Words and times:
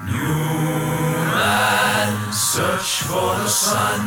New 0.00 0.12
men 1.34 2.32
search 2.32 3.02
for 3.02 3.34
the 3.34 3.48
sun. 3.48 4.00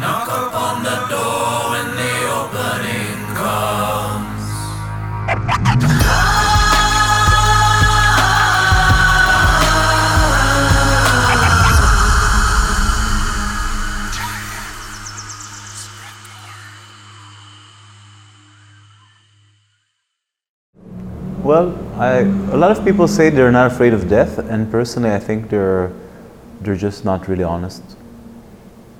Knock 0.00 0.28
upon 0.28 0.82
the 0.82 0.96
door 1.10 1.70
when 1.72 1.94
the 1.94 2.24
opening 2.40 3.20
comes. 3.36 4.30
Well, 21.44 21.89
I, 22.00 22.20
a 22.20 22.56
lot 22.56 22.70
of 22.70 22.82
people 22.82 23.06
say 23.06 23.28
they're 23.28 23.52
not 23.52 23.70
afraid 23.70 23.92
of 23.92 24.08
death, 24.08 24.38
and 24.38 24.70
personally, 24.70 25.10
I 25.10 25.18
think 25.18 25.50
they're, 25.50 25.92
they're 26.62 26.74
just 26.74 27.04
not 27.04 27.28
really 27.28 27.44
honest. 27.44 27.82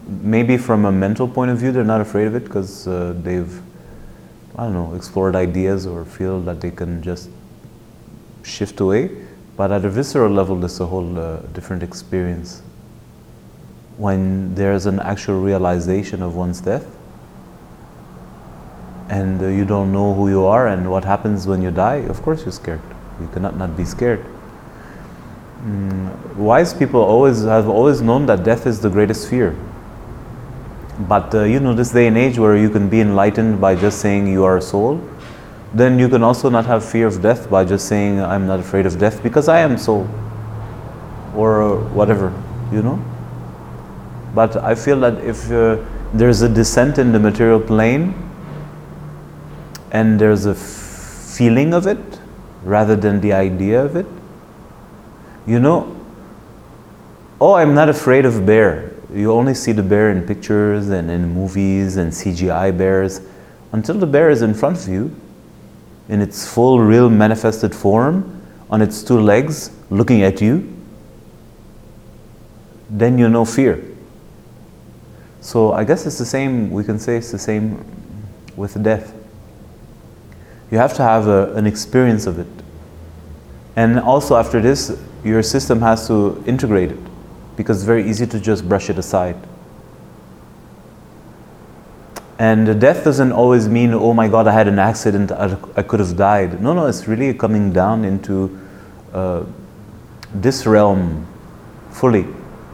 Maybe 0.06 0.58
from 0.58 0.84
a 0.84 0.92
mental 0.92 1.26
point 1.26 1.50
of 1.50 1.56
view, 1.56 1.72
they're 1.72 1.82
not 1.82 2.02
afraid 2.02 2.26
of 2.26 2.34
it 2.34 2.44
because 2.44 2.86
uh, 2.86 3.14
they've, 3.22 3.58
I 4.54 4.64
don't 4.64 4.74
know, 4.74 4.94
explored 4.94 5.34
ideas 5.34 5.86
or 5.86 6.04
feel 6.04 6.42
that 6.42 6.60
they 6.60 6.70
can 6.70 7.02
just 7.02 7.30
shift 8.42 8.80
away. 8.80 9.10
But 9.56 9.72
at 9.72 9.82
a 9.86 9.88
visceral 9.88 10.30
level, 10.30 10.62
it's 10.62 10.78
a 10.80 10.86
whole 10.86 11.18
uh, 11.18 11.38
different 11.54 11.82
experience. 11.82 12.60
When 13.96 14.54
there's 14.54 14.84
an 14.84 15.00
actual 15.00 15.40
realization 15.40 16.22
of 16.22 16.36
one's 16.36 16.60
death, 16.60 16.84
and 19.10 19.42
uh, 19.42 19.48
you 19.48 19.64
don't 19.64 19.90
know 19.90 20.14
who 20.14 20.28
you 20.28 20.44
are 20.44 20.68
and 20.68 20.88
what 20.88 21.04
happens 21.04 21.46
when 21.46 21.60
you 21.60 21.70
die, 21.70 21.96
of 21.96 22.22
course 22.22 22.42
you're 22.42 22.52
scared. 22.52 22.80
You 23.20 23.28
cannot 23.32 23.56
not 23.56 23.76
be 23.76 23.84
scared. 23.84 24.24
Mm, 25.62 26.36
wise 26.36 26.72
people 26.72 27.00
always 27.02 27.44
have 27.44 27.68
always 27.68 28.00
known 28.00 28.26
that 28.26 28.44
death 28.44 28.66
is 28.66 28.80
the 28.80 28.88
greatest 28.88 29.28
fear. 29.28 29.54
But 31.00 31.34
uh, 31.34 31.42
you 31.44 31.60
know, 31.60 31.74
this 31.74 31.90
day 31.90 32.06
and 32.06 32.16
age 32.16 32.38
where 32.38 32.56
you 32.56 32.70
can 32.70 32.88
be 32.88 33.00
enlightened 33.00 33.60
by 33.60 33.74
just 33.74 34.00
saying 34.00 34.26
you 34.26 34.44
are 34.44 34.56
a 34.56 34.62
soul, 34.62 35.00
then 35.74 35.98
you 35.98 36.08
can 36.08 36.22
also 36.22 36.50
not 36.50 36.66
have 36.66 36.84
fear 36.84 37.06
of 37.06 37.22
death 37.22 37.48
by 37.50 37.64
just 37.64 37.88
saying 37.88 38.20
I'm 38.20 38.46
not 38.46 38.60
afraid 38.60 38.86
of 38.86 38.98
death 38.98 39.22
because 39.22 39.48
I 39.48 39.60
am 39.60 39.78
soul, 39.78 40.08
or 41.34 41.78
whatever, 41.90 42.32
you 42.72 42.82
know. 42.82 43.02
But 44.34 44.56
I 44.56 44.74
feel 44.74 45.00
that 45.00 45.22
if 45.24 45.50
uh, 45.50 45.78
there's 46.12 46.42
a 46.42 46.48
descent 46.48 46.98
in 46.98 47.12
the 47.12 47.18
material 47.18 47.60
plane, 47.60 48.14
and 49.92 50.20
there's 50.20 50.46
a 50.46 50.50
f- 50.50 50.56
feeling 51.36 51.74
of 51.74 51.86
it 51.86 52.09
rather 52.62 52.96
than 52.96 53.20
the 53.20 53.32
idea 53.32 53.82
of 53.84 53.96
it. 53.96 54.06
You 55.46 55.60
know, 55.60 55.96
oh, 57.40 57.54
I'm 57.54 57.74
not 57.74 57.88
afraid 57.88 58.24
of 58.24 58.44
bear. 58.44 58.92
You 59.12 59.32
only 59.32 59.54
see 59.54 59.72
the 59.72 59.82
bear 59.82 60.10
in 60.10 60.26
pictures 60.26 60.88
and 60.88 61.10
in 61.10 61.34
movies 61.34 61.96
and 61.96 62.12
CGI 62.12 62.76
bears 62.76 63.20
until 63.72 63.98
the 63.98 64.06
bear 64.06 64.30
is 64.30 64.42
in 64.42 64.54
front 64.54 64.78
of 64.82 64.88
you 64.88 65.14
in 66.08 66.20
its 66.20 66.46
full, 66.46 66.80
real 66.80 67.08
manifested 67.08 67.74
form 67.74 68.42
on 68.68 68.82
its 68.82 69.02
two 69.02 69.20
legs 69.20 69.70
looking 69.90 70.22
at 70.22 70.40
you. 70.40 70.76
Then 72.88 73.18
you 73.18 73.28
know 73.28 73.44
fear. 73.44 73.82
So 75.40 75.72
I 75.72 75.84
guess 75.84 76.06
it's 76.06 76.18
the 76.18 76.26
same, 76.26 76.70
we 76.70 76.84
can 76.84 76.98
say 76.98 77.16
it's 77.16 77.32
the 77.32 77.38
same 77.38 77.84
with 78.56 78.82
death. 78.82 79.14
You 80.70 80.78
have 80.78 80.94
to 80.94 81.02
have 81.02 81.26
a, 81.26 81.52
an 81.54 81.66
experience 81.66 82.26
of 82.26 82.38
it. 82.38 82.46
And 83.76 83.98
also, 83.98 84.36
after 84.36 84.60
this, 84.60 85.00
your 85.24 85.42
system 85.42 85.80
has 85.80 86.06
to 86.06 86.42
integrate 86.46 86.92
it 86.92 86.98
because 87.56 87.78
it's 87.78 87.86
very 87.86 88.08
easy 88.08 88.26
to 88.26 88.40
just 88.40 88.68
brush 88.68 88.88
it 88.90 88.98
aside. 88.98 89.36
And 92.38 92.80
death 92.80 93.04
doesn't 93.04 93.32
always 93.32 93.68
mean, 93.68 93.92
oh 93.92 94.14
my 94.14 94.26
God, 94.26 94.48
I 94.48 94.52
had 94.52 94.66
an 94.66 94.78
accident, 94.78 95.30
I, 95.30 95.82
could 95.82 96.00
have 96.00 96.16
died. 96.16 96.62
No, 96.62 96.72
no, 96.72 96.86
it's 96.86 97.06
really 97.06 97.34
coming 97.34 97.70
down 97.70 98.04
into 98.04 98.58
uh, 99.12 99.44
this 100.32 100.64
realm 100.66 101.26
fully, 101.90 102.26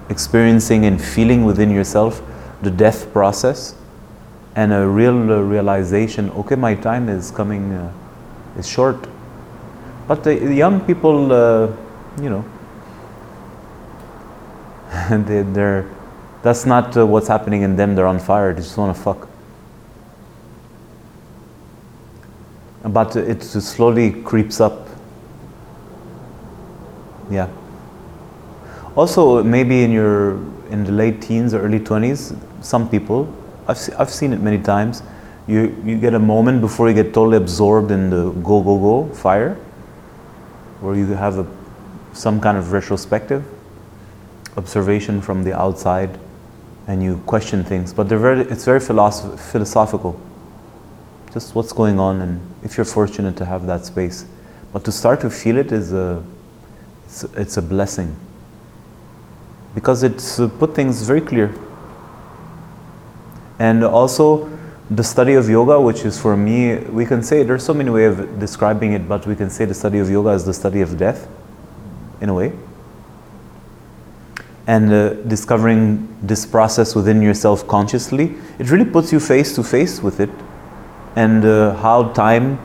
experiencing 0.08 0.84
and 0.84 1.02
feeling 1.02 1.44
within 1.44 1.70
yourself 1.70 2.22
the 2.62 2.70
death 2.70 3.12
process 3.12 3.74
and 4.56 4.72
a 4.72 4.86
real 4.88 5.30
uh, 5.30 5.38
realization 5.40 6.30
okay 6.30 6.56
my 6.56 6.74
time 6.74 7.08
is 7.08 7.30
coming 7.30 7.72
uh, 7.72 7.92
is 8.58 8.66
short. 8.66 9.06
But 10.08 10.24
the 10.24 10.34
young 10.34 10.80
people 10.80 11.32
uh, 11.32 11.76
you 12.20 12.30
know 12.30 12.44
they, 15.10 15.42
they're 15.42 15.86
that's 16.42 16.64
not 16.64 16.96
uh, 16.96 17.06
what's 17.06 17.28
happening 17.28 17.62
in 17.62 17.76
them. 17.76 17.94
They're 17.94 18.06
on 18.06 18.18
fire. 18.18 18.54
They 18.54 18.62
just 18.62 18.76
want 18.76 18.96
to 18.96 19.02
fuck. 19.02 19.28
But 22.84 23.16
it 23.16 23.42
slowly 23.42 24.22
creeps 24.22 24.60
up. 24.60 24.88
Yeah. 27.30 27.48
Also 28.94 29.42
maybe 29.42 29.82
in 29.82 29.90
your 29.90 30.34
in 30.70 30.84
the 30.84 30.92
late 30.92 31.20
teens 31.20 31.52
or 31.52 31.60
early 31.62 31.78
20s 31.78 32.36
some 32.60 32.88
people 32.88 33.32
I've, 33.68 33.78
se- 33.78 33.94
I've 33.98 34.10
seen 34.10 34.32
it 34.32 34.40
many 34.40 34.58
times. 34.58 35.02
You, 35.46 35.76
you 35.84 35.98
get 35.98 36.14
a 36.14 36.18
moment 36.18 36.60
before 36.60 36.88
you 36.88 36.94
get 36.94 37.14
totally 37.14 37.36
absorbed 37.36 37.90
in 37.90 38.10
the 38.10 38.30
go, 38.30 38.62
go, 38.62 38.78
go 38.78 39.14
fire, 39.14 39.54
where 40.80 40.96
you 40.96 41.06
have 41.06 41.38
a, 41.38 41.46
some 42.12 42.40
kind 42.40 42.58
of 42.58 42.72
retrospective 42.72 43.44
observation 44.56 45.20
from 45.20 45.44
the 45.44 45.56
outside 45.56 46.18
and 46.86 47.02
you 47.02 47.18
question 47.26 47.62
things. 47.62 47.92
But 47.92 48.08
they're 48.08 48.18
very, 48.18 48.40
it's 48.42 48.64
very 48.64 48.80
philosoph- 48.80 49.38
philosophical. 49.38 50.18
Just 51.32 51.54
what's 51.54 51.72
going 51.72 51.98
on, 51.98 52.22
and 52.22 52.40
if 52.62 52.76
you're 52.76 52.86
fortunate 52.86 53.36
to 53.36 53.44
have 53.44 53.66
that 53.66 53.84
space. 53.84 54.24
But 54.72 54.84
to 54.84 54.92
start 54.92 55.20
to 55.20 55.30
feel 55.30 55.58
it 55.58 55.72
is 55.72 55.92
a, 55.92 56.22
it's, 57.04 57.24
it's 57.24 57.56
a 57.56 57.62
blessing. 57.62 58.16
Because 59.74 60.02
it's 60.02 60.38
put 60.58 60.74
things 60.74 61.02
very 61.02 61.20
clear 61.20 61.54
and 63.58 63.84
also 63.84 64.50
the 64.90 65.02
study 65.02 65.34
of 65.34 65.48
yoga 65.48 65.80
which 65.80 66.04
is 66.04 66.20
for 66.20 66.36
me 66.36 66.76
we 66.76 67.04
can 67.04 67.22
say 67.22 67.42
there's 67.42 67.64
so 67.64 67.74
many 67.74 67.90
ways 67.90 68.18
of 68.18 68.38
describing 68.38 68.92
it 68.92 69.08
but 69.08 69.26
we 69.26 69.34
can 69.34 69.50
say 69.50 69.64
the 69.64 69.74
study 69.74 69.98
of 69.98 70.08
yoga 70.08 70.30
is 70.30 70.44
the 70.44 70.54
study 70.54 70.80
of 70.80 70.96
death 70.96 71.28
in 72.20 72.28
a 72.28 72.34
way. 72.34 72.52
And 74.68 74.92
uh, 74.92 75.14
discovering 75.28 76.08
this 76.22 76.44
process 76.44 76.94
within 76.94 77.22
yourself 77.22 77.66
consciously 77.66 78.34
it 78.58 78.70
really 78.70 78.84
puts 78.84 79.12
you 79.12 79.20
face 79.20 79.54
to 79.56 79.64
face 79.64 80.00
with 80.00 80.20
it. 80.20 80.30
And 81.16 81.44
uh, 81.44 81.74
how 81.76 82.12
time 82.12 82.60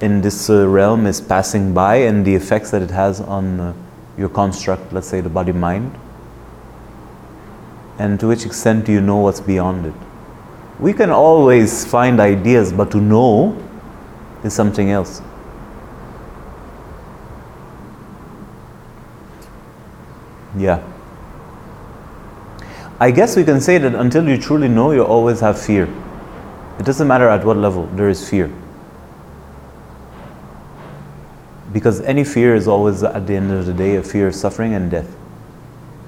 in 0.00 0.20
this 0.20 0.50
uh, 0.50 0.68
realm 0.68 1.06
is 1.06 1.20
passing 1.20 1.72
by 1.74 1.96
and 1.96 2.24
the 2.24 2.34
effects 2.34 2.70
that 2.70 2.82
it 2.82 2.90
has 2.90 3.20
on 3.20 3.58
uh, 3.58 3.74
your 4.16 4.28
construct 4.28 4.92
let's 4.92 5.08
say 5.08 5.20
the 5.20 5.28
body 5.28 5.52
mind. 5.52 5.98
And 7.98 8.20
to 8.20 8.28
which 8.28 8.46
extent 8.46 8.84
do 8.84 8.92
you 8.92 9.00
know 9.00 9.16
what's 9.16 9.40
beyond 9.40 9.86
it 9.86 9.94
we 10.78 10.92
can 10.92 11.10
always 11.10 11.84
find 11.84 12.20
ideas, 12.20 12.72
but 12.72 12.90
to 12.90 13.00
know 13.00 13.56
is 14.44 14.52
something 14.52 14.90
else. 14.90 15.22
Yeah. 20.56 20.82
I 22.98 23.10
guess 23.10 23.36
we 23.36 23.44
can 23.44 23.60
say 23.60 23.78
that 23.78 23.94
until 23.94 24.26
you 24.26 24.38
truly 24.38 24.68
know, 24.68 24.92
you 24.92 25.04
always 25.04 25.40
have 25.40 25.60
fear. 25.60 25.84
It 26.78 26.84
doesn't 26.84 27.06
matter 27.06 27.28
at 27.28 27.44
what 27.44 27.56
level, 27.56 27.86
there 27.94 28.08
is 28.08 28.28
fear. 28.28 28.50
Because 31.72 32.00
any 32.02 32.24
fear 32.24 32.54
is 32.54 32.68
always, 32.68 33.02
at 33.02 33.26
the 33.26 33.34
end 33.34 33.50
of 33.50 33.66
the 33.66 33.74
day, 33.74 33.96
a 33.96 34.02
fear 34.02 34.28
of 34.28 34.34
suffering 34.34 34.74
and 34.74 34.90
death. 34.90 35.14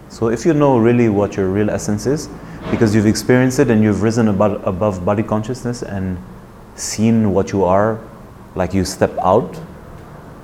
So 0.09 0.29
if 0.29 0.47
you 0.47 0.55
know 0.55 0.79
really 0.79 1.09
what 1.09 1.37
your 1.37 1.49
real 1.49 1.71
essence 1.71 2.07
is, 2.07 2.29
because 2.71 2.95
you've 2.95 3.07
experienced 3.07 3.59
it 3.59 3.71
and 3.71 3.83
you've 3.83 4.03
risen 4.03 4.29
above, 4.29 4.67
above 4.67 5.05
body 5.05 5.23
consciousness 5.23 5.83
and 5.83 6.19
seen 6.75 7.33
what 7.33 7.53
you 7.53 7.65
are, 7.65 8.01
like 8.55 8.73
you 8.75 8.85
step 8.85 9.17
out, 9.19 9.59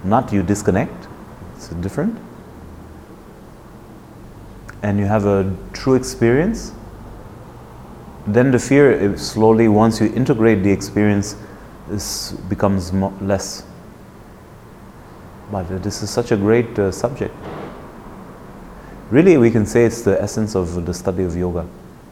not 0.05 0.33
you 0.33 0.43
disconnect, 0.43 1.09
it's 1.57 1.69
different. 1.69 2.19
And 4.83 4.99
you 4.99 5.07
have 5.07 5.25
a 5.25 5.55
true 5.73 5.95
experience, 5.95 6.73
then 8.27 8.51
the 8.51 8.59
fear 8.59 9.17
slowly, 9.17 9.69
once 9.69 10.01
you 10.01 10.13
integrate 10.15 10.63
the 10.63 10.71
experience, 10.71 11.37
this 11.89 12.33
becomes 12.33 12.93
mo- 12.93 13.13
less. 13.21 13.65
But 15.51 15.83
this 15.83 16.03
is 16.03 16.11
such 16.11 16.33
a 16.33 16.37
great 16.37 16.79
uh, 16.79 16.91
subject. 16.91 17.35
Really, 19.15 19.39
we 19.39 19.49
can 19.49 19.65
say 19.65 19.85
it's 19.85 20.03
the 20.03 20.21
essence 20.21 20.57
of 20.57 20.87
the 20.87 20.93
study 20.93 21.23
of 21.23 21.37
yoga. 21.37 21.65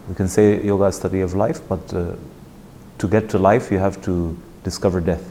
We 0.09 0.15
can 0.15 0.29
say 0.29 0.63
yoga 0.63 0.85
is 0.85 0.95
study 0.95 1.21
of 1.23 1.35
life, 1.35 1.61
but 1.69 1.93
uh, 1.93 2.15
to 2.99 3.09
get 3.09 3.29
to 3.31 3.41
life, 3.41 3.73
you 3.73 3.79
have 3.79 4.01
to 4.03 4.39
discover 4.63 5.01
death. 5.01 5.29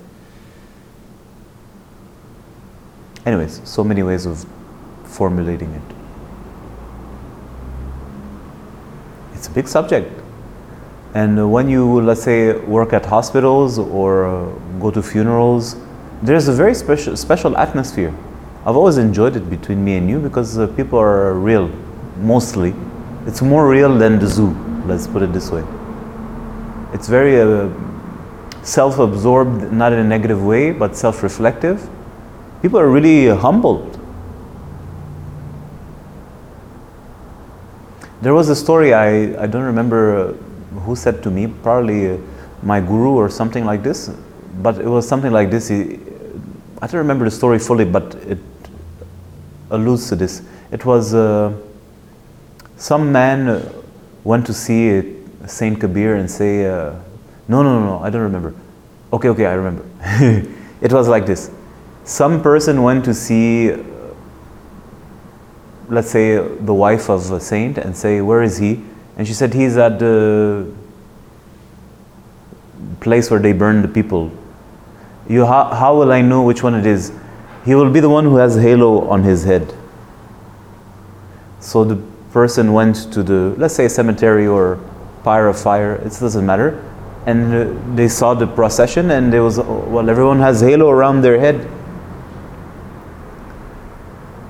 Anyways, 3.25 3.61
so 3.63 3.85
many 3.85 4.03
ways 4.03 4.25
of 4.25 4.45
formulating 5.05 5.71
it. 5.71 5.81
It's 9.33 9.47
a 9.47 9.51
big 9.51 9.69
subject. 9.69 10.11
And 11.13 11.39
uh, 11.39 11.47
when 11.47 11.69
you, 11.69 12.01
let's 12.01 12.23
say, 12.23 12.51
work 12.65 12.91
at 12.91 13.05
hospitals 13.05 13.79
or 13.79 14.25
uh, 14.25 14.49
go 14.81 14.91
to 14.91 15.01
funerals, 15.01 15.77
there's 16.21 16.49
a 16.49 16.53
very 16.53 16.75
special, 16.75 17.15
special 17.15 17.55
atmosphere 17.55 18.13
I've 18.63 18.75
always 18.75 18.97
enjoyed 18.97 19.35
it 19.35 19.49
between 19.49 19.83
me 19.83 19.97
and 19.97 20.07
you 20.07 20.19
because 20.19 20.59
uh, 20.59 20.67
people 20.67 20.99
are 20.99 21.33
real, 21.33 21.67
mostly. 22.17 22.75
It's 23.25 23.41
more 23.41 23.67
real 23.67 23.97
than 23.97 24.19
the 24.19 24.27
zoo, 24.27 24.51
let's 24.85 25.07
put 25.07 25.23
it 25.23 25.33
this 25.33 25.49
way. 25.49 25.63
It's 26.93 27.07
very 27.07 27.41
uh, 27.41 27.69
self 28.61 28.99
absorbed, 28.99 29.73
not 29.73 29.93
in 29.93 29.99
a 29.99 30.03
negative 30.03 30.43
way, 30.43 30.71
but 30.71 30.95
self 30.95 31.23
reflective. 31.23 31.89
People 32.61 32.79
are 32.79 32.89
really 32.89 33.35
humbled. 33.35 33.99
There 38.21 38.35
was 38.35 38.49
a 38.49 38.55
story, 38.55 38.93
I, 38.93 39.41
I 39.41 39.47
don't 39.47 39.63
remember 39.63 40.33
who 40.85 40.95
said 40.95 41.23
to 41.23 41.31
me, 41.31 41.47
probably 41.47 42.11
uh, 42.11 42.17
my 42.61 42.79
guru 42.79 43.15
or 43.15 43.27
something 43.27 43.65
like 43.65 43.81
this, 43.81 44.11
but 44.61 44.77
it 44.77 44.85
was 44.85 45.07
something 45.07 45.31
like 45.31 45.49
this. 45.49 45.71
I 46.81 46.87
don't 46.87 46.97
remember 46.97 47.25
the 47.25 47.31
story 47.31 47.59
fully, 47.59 47.85
but 47.85 48.15
it 48.15 48.39
alludes 49.69 50.09
to 50.09 50.15
this. 50.15 50.41
It 50.71 50.83
was 50.83 51.13
uh, 51.13 51.53
some 52.77 53.11
man 53.11 53.71
went 54.23 54.47
to 54.47 54.53
see 54.53 55.15
Saint 55.45 55.79
Kabir 55.79 56.15
and 56.15 56.29
say, 56.29 56.65
uh, 56.65 56.95
no, 57.47 57.61
no, 57.61 57.79
no, 57.79 57.85
no, 57.85 57.99
I 57.99 58.09
don't 58.09 58.23
remember. 58.23 58.55
Okay, 59.13 59.29
okay, 59.29 59.45
I 59.45 59.53
remember. 59.53 59.85
it 60.81 60.91
was 60.91 61.07
like 61.07 61.25
this. 61.25 61.51
Some 62.03 62.41
person 62.41 62.81
went 62.81 63.05
to 63.05 63.13
see, 63.13 63.75
let's 65.87 66.09
say, 66.09 66.37
the 66.37 66.73
wife 66.73 67.09
of 67.09 67.29
a 67.31 67.39
saint 67.39 67.77
and 67.77 67.95
say, 67.95 68.21
where 68.21 68.41
is 68.41 68.57
he? 68.57 68.81
And 69.17 69.27
she 69.27 69.33
said, 69.33 69.53
he's 69.53 69.77
at 69.77 69.99
the 69.99 70.71
place 73.01 73.29
where 73.29 73.39
they 73.39 73.53
burn 73.53 73.83
the 73.83 73.87
people. 73.87 74.31
You, 75.31 75.45
how, 75.45 75.73
how 75.73 75.97
will 75.97 76.11
I 76.11 76.21
know 76.21 76.43
which 76.43 76.61
one 76.61 76.75
it 76.75 76.85
is? 76.85 77.13
He 77.63 77.73
will 77.73 77.89
be 77.89 78.01
the 78.01 78.09
one 78.09 78.25
who 78.25 78.35
has 78.35 78.55
halo 78.55 79.07
on 79.07 79.23
his 79.23 79.45
head. 79.45 79.73
So 81.61 81.85
the 81.85 81.95
person 82.33 82.73
went 82.73 83.13
to 83.13 83.23
the, 83.23 83.55
let's 83.57 83.73
say, 83.73 83.87
cemetery 83.87 84.45
or 84.45 84.77
pyre 85.23 85.47
of 85.47 85.57
fire, 85.57 85.95
it 85.95 86.09
doesn't 86.19 86.45
matter. 86.45 86.83
And 87.25 87.53
uh, 87.53 87.95
they 87.95 88.09
saw 88.09 88.33
the 88.33 88.45
procession, 88.45 89.11
and 89.11 89.31
there 89.31 89.41
was, 89.41 89.57
well, 89.57 90.09
everyone 90.09 90.39
has 90.39 90.59
halo 90.59 90.89
around 90.89 91.21
their 91.21 91.39
head. 91.39 91.65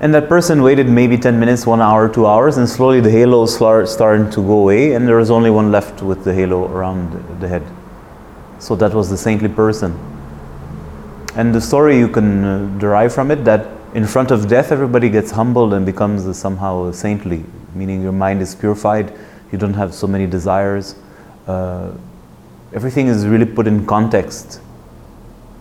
And 0.00 0.12
that 0.14 0.28
person 0.28 0.62
waited 0.62 0.88
maybe 0.88 1.16
10 1.16 1.38
minutes, 1.38 1.64
one 1.64 1.80
hour, 1.80 2.08
two 2.08 2.26
hours, 2.26 2.56
and 2.56 2.68
slowly 2.68 3.00
the 3.00 3.10
halo 3.10 3.46
start, 3.46 3.88
started 3.88 4.32
to 4.32 4.40
go 4.40 4.58
away, 4.58 4.94
and 4.94 5.06
there 5.06 5.16
was 5.16 5.30
only 5.30 5.50
one 5.50 5.70
left 5.70 6.02
with 6.02 6.24
the 6.24 6.34
halo 6.34 6.66
around 6.66 7.40
the 7.40 7.46
head. 7.46 7.62
So 8.58 8.74
that 8.76 8.92
was 8.92 9.10
the 9.10 9.16
saintly 9.16 9.48
person. 9.48 10.11
And 11.34 11.54
the 11.54 11.60
story 11.60 11.98
you 11.98 12.08
can 12.08 12.44
uh, 12.44 12.78
derive 12.78 13.14
from 13.14 13.30
it 13.30 13.44
that 13.44 13.66
in 13.94 14.06
front 14.06 14.30
of 14.30 14.48
death, 14.48 14.70
everybody 14.70 15.08
gets 15.08 15.30
humbled 15.30 15.72
and 15.72 15.86
becomes 15.86 16.36
somehow 16.36 16.92
saintly, 16.92 17.44
meaning 17.74 18.02
your 18.02 18.12
mind 18.12 18.42
is 18.42 18.54
purified, 18.54 19.12
you 19.50 19.58
don't 19.58 19.74
have 19.74 19.94
so 19.94 20.06
many 20.06 20.26
desires. 20.26 20.94
Uh, 21.46 21.92
everything 22.74 23.06
is 23.06 23.26
really 23.26 23.46
put 23.46 23.66
in 23.66 23.86
context. 23.86 24.60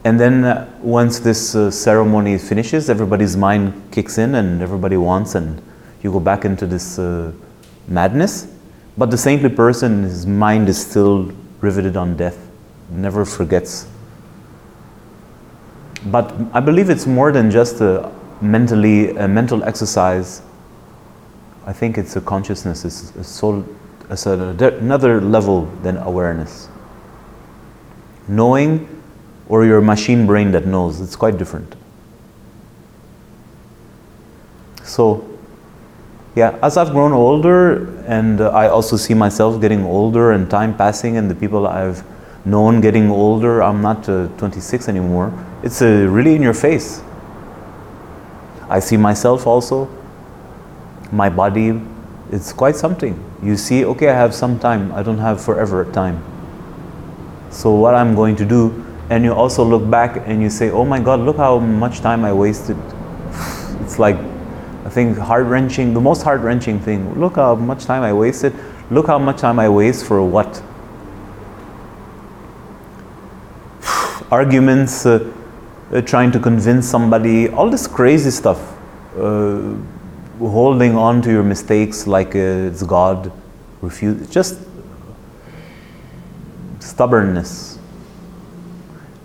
And 0.04 0.20
then 0.20 0.44
uh, 0.44 0.70
once 0.82 1.20
this 1.20 1.56
uh, 1.56 1.70
ceremony 1.72 2.38
finishes, 2.38 2.90
everybody's 2.90 3.38
mind 3.38 3.92
kicks 3.92 4.18
in 4.18 4.36
and 4.36 4.62
everybody 4.62 4.98
wants, 4.98 5.36
and 5.36 5.62
you 6.04 6.12
go 6.12 6.20
back 6.20 6.44
into 6.44 6.66
this 6.66 6.98
uh, 7.00 7.32
madness. 7.88 8.48
But 8.98 9.12
the 9.12 9.18
saintly 9.18 9.50
person, 9.50 10.04
his 10.04 10.26
mind 10.26 10.68
is 10.70 10.86
still 10.86 11.32
riveted 11.62 11.96
on 11.96 12.18
death, 12.18 12.50
never 12.90 13.26
forgets. 13.26 13.88
But 16.06 16.34
I 16.54 16.60
believe 16.60 16.90
it's 16.90 17.06
more 17.06 17.32
than 17.32 17.52
just 17.52 17.80
a 17.82 18.12
mentally 18.42 19.16
a 19.18 19.28
mental 19.28 19.64
exercise. 19.64 20.42
I 21.66 21.74
think 21.74 21.98
it's 21.98 22.16
a 22.16 22.22
consciousness. 22.22 22.84
It's 22.86 23.16
a 23.16 23.24
soul. 23.24 23.64
It's 24.10 24.26
another 24.26 25.22
level 25.22 25.66
than 25.84 25.98
awareness. 25.98 26.68
Knowing, 28.28 28.88
or 29.48 29.66
your 29.66 29.82
machine 29.82 30.26
brain 30.26 30.52
that 30.52 30.66
knows. 30.66 31.02
It's 31.02 31.16
quite 31.16 31.38
different. 31.38 31.76
So, 34.84 35.28
yeah, 36.36 36.58
as 36.64 36.78
I've 36.78 36.92
grown 36.92 37.14
older, 37.14 38.02
and 38.06 38.42
I 38.42 38.68
also 38.68 38.98
see 38.98 39.14
myself 39.14 39.62
getting 39.62 39.86
older, 39.86 40.32
and 40.32 40.50
time 40.50 40.76
passing, 40.76 41.18
and 41.18 41.30
the 41.30 41.36
people 41.36 41.68
I've 41.68 42.04
known 42.46 42.82
getting 42.82 43.10
older. 43.10 43.62
I'm 43.62 43.82
not 43.82 44.08
uh, 44.10 44.28
26 44.38 44.90
anymore. 44.90 45.32
It's 45.64 45.82
uh, 45.82 46.08
really 46.10 46.36
in 46.36 46.42
your 46.42 46.54
face. 46.54 47.04
I 48.70 48.80
see 48.80 48.98
myself 48.98 49.46
also, 49.46 49.90
my 51.12 51.30
body, 51.30 51.82
it's 52.32 52.54
quite 52.54 52.78
something. 52.78 53.22
You 53.44 53.58
see, 53.58 53.84
okay, 53.84 54.10
I 54.10 54.14
have 54.14 54.34
some 54.34 54.60
time, 54.60 54.94
I 54.94 55.04
don't 55.04 55.18
have 55.18 55.44
forever 55.44 55.84
time. 55.92 56.24
So, 57.50 57.72
what 57.72 57.96
I'm 57.96 58.16
going 58.16 58.38
to 58.38 58.46
do, 58.46 58.86
and 59.10 59.26
you 59.26 59.34
also 59.34 59.66
look 59.66 59.90
back 59.90 60.26
and 60.26 60.42
you 60.42 60.50
say, 60.50 60.72
oh 60.72 60.86
my 60.86 61.02
God, 61.02 61.20
look 61.20 61.36
how 61.36 61.60
much 61.60 62.00
time 62.00 62.24
I 62.24 62.32
wasted. 62.32 62.78
It's 63.82 64.00
like, 64.00 64.16
I 64.86 64.90
think, 64.90 65.18
heart 65.18 65.48
wrenching, 65.48 65.94
the 65.94 66.00
most 66.00 66.24
heart 66.24 66.40
wrenching 66.40 66.80
thing. 66.80 67.20
Look 67.20 67.36
how 67.36 67.56
much 67.56 67.84
time 67.84 68.04
I 68.04 68.14
wasted. 68.14 68.54
Look 68.90 69.08
how 69.08 69.20
much 69.20 69.42
time 69.42 69.60
I 69.60 69.68
waste 69.68 70.06
for 70.06 70.24
what? 70.24 70.64
Arguments. 74.32 75.06
Uh, 75.06 75.32
uh, 75.92 76.00
trying 76.00 76.32
to 76.32 76.40
convince 76.40 76.88
somebody, 76.88 77.50
all 77.50 77.70
this 77.70 77.86
crazy 77.86 78.32
stuff, 78.32 78.78
uh, 79.18 79.76
holding 80.40 80.96
on 80.96 81.22
to 81.22 81.30
your 81.30 81.44
mistakes 81.44 82.08
like 82.08 82.34
uh, 82.34 82.70
it's 82.70 82.82
God, 82.82 83.30
refuse, 83.82 84.30
just 84.30 84.58
stubbornness. 86.80 87.78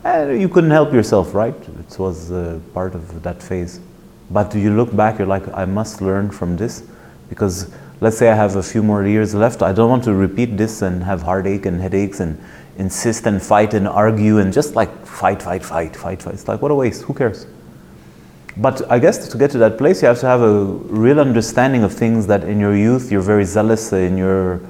You 0.05 0.49
couldn't 0.49 0.71
help 0.73 0.93
yourself, 0.93 1.35
right? 1.35 1.55
It 1.55 1.99
was 2.01 2.31
part 2.75 2.97
of 2.97 3.23
that 3.23 3.41
phase. 3.41 3.79
But 4.31 4.55
you 4.57 4.75
look 4.77 4.95
back, 4.95 5.19
you're 5.19 5.29
like, 5.29 5.47
I 5.55 5.67
must 5.67 6.01
learn 6.01 6.31
from 6.31 6.57
this 6.57 6.83
because 7.29 7.71
let's 8.01 8.19
say 8.19 8.29
I 8.29 8.35
have 8.35 8.57
a 8.57 8.63
few 8.63 8.83
more 8.83 9.07
years 9.07 9.35
left. 9.35 9.63
I 9.63 9.73
don't 9.73 9.89
want 9.89 10.05
to 10.05 10.15
repeat 10.15 10.57
this 10.57 10.83
and 10.83 11.03
have 11.03 11.23
heartache 11.23 11.67
and 11.67 11.81
headaches 11.81 12.21
and 12.21 12.39
insist 12.79 13.27
and 13.27 13.43
fight 13.43 13.75
and 13.75 13.89
argue 13.89 14.39
and 14.39 14.53
just 14.53 14.75
like 14.75 15.07
fight, 15.07 15.43
fight, 15.43 15.65
fight, 15.65 15.97
fight, 15.97 16.23
fight. 16.23 16.35
It's 16.35 16.49
like, 16.49 16.61
what 16.61 16.71
a 16.71 16.75
waste. 16.75 17.03
Who 17.03 17.15
cares? 17.15 17.47
But 18.59 18.91
I 18.91 18.99
guess 18.99 19.29
to 19.29 19.39
get 19.39 19.51
to 19.53 19.59
that 19.59 19.77
place, 19.77 20.03
you 20.03 20.09
have 20.09 20.21
to 20.21 20.27
have 20.27 20.41
a 20.41 20.65
real 20.65 21.21
understanding 21.21 21.83
of 21.83 21.93
things 21.93 22.27
that 22.27 22.45
in 22.45 22.59
your 22.59 22.75
youth 22.75 23.11
you're 23.13 23.21
very 23.23 23.45
zealous 23.45 23.93
and 23.93 24.17
you're 24.19 24.61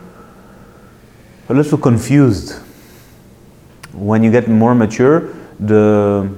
a 1.49 1.55
little 1.55 1.79
confused. 1.79 2.55
When 3.93 4.23
you 4.23 4.31
get 4.31 4.49
more 4.49 4.75
mature, 4.75 5.33
the 5.61 6.31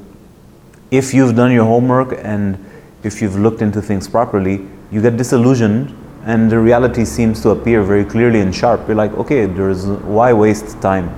if 0.90 1.12
you've 1.12 1.36
done 1.36 1.52
your 1.52 1.64
homework 1.64 2.18
and 2.22 2.64
if 3.02 3.20
you've 3.20 3.36
looked 3.36 3.62
into 3.62 3.82
things 3.82 4.08
properly, 4.08 4.66
you 4.90 5.02
get 5.02 5.16
disillusioned 5.16 5.94
and 6.28 6.50
the 6.50 6.58
reality 6.58 7.06
seems 7.06 7.40
to 7.40 7.48
appear 7.48 7.82
very 7.82 8.04
clearly 8.04 8.40
and 8.40 8.54
sharp. 8.54 8.86
You're 8.86 8.96
like, 8.96 9.12
okay, 9.12 9.46
there's 9.46 9.86
why 9.86 10.34
waste 10.34 10.78
time? 10.82 11.08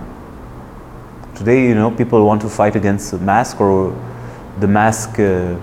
Today, 1.34 1.66
you 1.66 1.74
know, 1.74 1.90
people 1.90 2.24
want 2.24 2.40
to 2.42 2.48
fight 2.48 2.76
against 2.76 3.10
the 3.10 3.18
mask 3.18 3.60
or 3.60 3.90
the 4.60 4.68
mask. 4.68 5.18
Uh, 5.18 5.56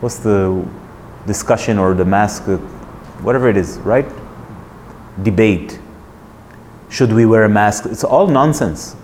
what's 0.00 0.18
the 0.18 0.66
discussion 1.28 1.78
or 1.78 1.94
the 1.94 2.04
mask? 2.04 2.48
Uh, 2.48 2.56
whatever 3.22 3.48
it 3.48 3.56
is, 3.56 3.78
right? 3.78 4.06
Debate. 5.22 5.78
Should 6.88 7.12
we 7.12 7.24
wear 7.24 7.44
a 7.44 7.48
mask? 7.48 7.86
It's 7.86 8.02
all 8.02 8.26
nonsense. 8.26 8.96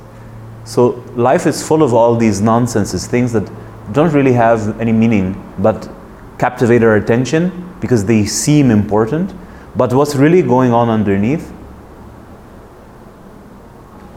So 0.64 1.04
life 1.14 1.46
is 1.46 1.64
full 1.66 1.84
of 1.84 1.94
all 1.94 2.16
these 2.16 2.40
nonsenses, 2.40 3.06
things 3.06 3.32
that 3.32 3.48
don't 3.92 4.12
really 4.12 4.32
have 4.32 4.80
any 4.80 4.92
meaning, 4.92 5.40
but 5.60 5.88
captivate 6.36 6.82
our 6.82 6.96
attention 6.96 7.76
because 7.80 8.04
they 8.04 8.26
seem 8.26 8.72
important. 8.72 9.32
But 9.76 9.92
what's 9.92 10.14
really 10.16 10.42
going 10.42 10.72
on 10.72 10.88
underneath? 10.88 11.52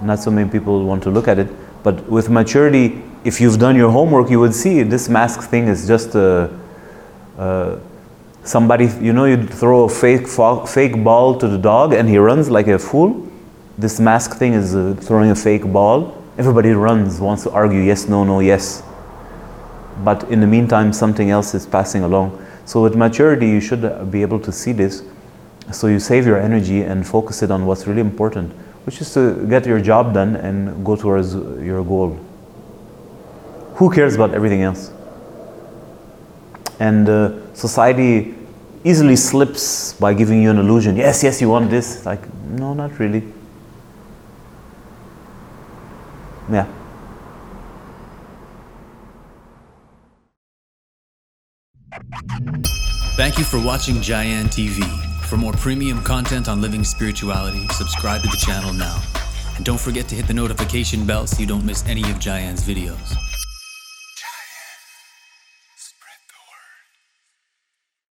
Not 0.01 0.19
so 0.19 0.31
many 0.31 0.49
people 0.49 0.85
want 0.85 1.03
to 1.03 1.11
look 1.11 1.27
at 1.27 1.37
it. 1.37 1.47
But 1.83 2.09
with 2.09 2.29
maturity, 2.29 3.01
if 3.23 3.39
you've 3.39 3.59
done 3.59 3.75
your 3.75 3.91
homework, 3.91 4.29
you 4.29 4.39
would 4.39 4.53
see 4.53 4.83
this 4.83 5.09
mask 5.09 5.49
thing 5.49 5.67
is 5.67 5.87
just 5.87 6.15
a, 6.15 6.49
a 7.37 7.79
somebody, 8.43 8.87
you 8.99 9.13
know, 9.13 9.25
you 9.25 9.45
throw 9.45 9.83
a 9.83 9.89
fake, 9.89 10.27
fake 10.67 11.03
ball 11.03 11.37
to 11.37 11.47
the 11.47 11.57
dog 11.57 11.93
and 11.93 12.09
he 12.09 12.17
runs 12.17 12.49
like 12.49 12.67
a 12.67 12.79
fool. 12.79 13.27
This 13.77 13.99
mask 13.99 14.37
thing 14.37 14.53
is 14.53 14.75
uh, 14.75 14.95
throwing 14.99 15.31
a 15.31 15.35
fake 15.35 15.71
ball. 15.71 16.17
Everybody 16.37 16.71
runs, 16.71 17.19
wants 17.19 17.43
to 17.43 17.51
argue 17.51 17.79
yes, 17.79 18.07
no, 18.07 18.23
no, 18.23 18.39
yes. 18.39 18.83
But 20.03 20.23
in 20.31 20.39
the 20.39 20.47
meantime, 20.47 20.93
something 20.93 21.29
else 21.29 21.53
is 21.53 21.65
passing 21.65 22.03
along. 22.03 22.43
So 22.65 22.81
with 22.81 22.95
maturity, 22.95 23.47
you 23.47 23.59
should 23.59 24.11
be 24.11 24.21
able 24.21 24.39
to 24.39 24.51
see 24.51 24.71
this 24.71 25.03
So 25.71 25.87
you 25.87 25.99
save 25.99 26.25
your 26.25 26.39
energy 26.39 26.81
and 26.81 27.05
focus 27.05 27.43
it 27.43 27.51
on 27.51 27.65
what's 27.65 27.87
really 27.87 28.01
important, 28.01 28.51
which 28.85 29.01
is 29.01 29.13
to 29.13 29.45
get 29.47 29.65
your 29.65 29.79
job 29.79 30.13
done 30.13 30.35
and 30.35 30.85
go 30.85 30.95
towards 30.95 31.33
your 31.33 31.83
goal. 31.83 32.19
Who 33.75 33.91
cares 33.91 34.15
about 34.15 34.33
everything 34.33 34.61
else? 34.61 34.91
And 36.79 37.07
uh, 37.07 37.53
society 37.53 38.35
easily 38.83 39.15
slips 39.15 39.93
by 39.93 40.13
giving 40.13 40.41
you 40.41 40.49
an 40.49 40.57
illusion. 40.57 40.95
Yes, 40.95 41.23
yes, 41.23 41.41
you 41.41 41.49
want 41.49 41.69
this. 41.69 42.05
Like, 42.05 42.21
no, 42.45 42.73
not 42.73 42.97
really. 42.99 43.23
Yeah. 46.51 46.67
Thank 53.15 53.37
you 53.37 53.43
for 53.43 53.59
watching 53.63 53.95
Gyan 53.97 54.45
TV. 54.45 55.10
For 55.31 55.37
more 55.37 55.53
premium 55.53 56.03
content 56.03 56.49
on 56.49 56.59
living 56.59 56.83
spirituality, 56.83 57.65
subscribe 57.69 58.21
to 58.23 58.27
the 58.27 58.35
channel 58.35 58.73
now. 58.73 59.01
And 59.55 59.63
don't 59.63 59.79
forget 59.79 60.09
to 60.09 60.15
hit 60.15 60.27
the 60.27 60.33
notification 60.33 61.05
bell 61.05 61.25
so 61.25 61.39
you 61.39 61.47
don't 61.47 61.63
miss 61.63 61.85
any 61.87 62.01
of 62.11 62.19
Gyan's 62.19 62.67
videos. 62.67 63.30